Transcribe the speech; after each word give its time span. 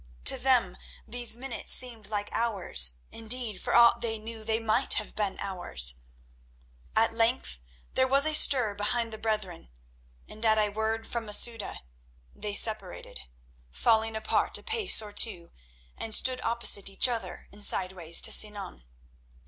To 0.23 0.39
them 0.39 0.77
those 1.07 1.37
minutes 1.37 1.71
seemed 1.71 2.07
like 2.09 2.29
hours; 2.33 2.93
indeed, 3.11 3.61
for 3.61 3.75
aught 3.75 4.01
they 4.01 4.17
knew, 4.17 4.43
they 4.43 4.57
might 4.57 4.95
have 4.95 5.15
been 5.15 5.37
hours. 5.39 5.93
At 6.95 7.13
length 7.13 7.59
there 7.93 8.07
was 8.07 8.25
a 8.25 8.33
stir 8.33 8.73
behind 8.73 9.13
the 9.13 9.19
brethren, 9.19 9.69
and 10.27 10.43
at 10.43 10.57
a 10.57 10.69
word 10.69 11.05
from 11.05 11.27
Masouda 11.27 11.81
they 12.33 12.55
separated, 12.55 13.19
falling 13.69 14.15
apart 14.15 14.57
a 14.57 14.63
pace 14.63 15.03
or 15.03 15.13
two, 15.13 15.51
and 15.99 16.15
stood 16.15 16.41
opposite 16.43 16.89
each 16.89 17.07
other 17.07 17.47
and 17.51 17.63
sideways 17.63 18.21
to 18.23 18.31
Sinan. 18.31 18.83